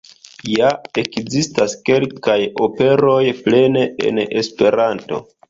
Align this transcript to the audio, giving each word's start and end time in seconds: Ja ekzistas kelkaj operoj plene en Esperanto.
Ja 0.51 0.69
ekzistas 1.01 1.75
kelkaj 1.89 2.39
operoj 2.69 3.21
plene 3.45 3.85
en 4.09 4.25
Esperanto. 4.27 5.23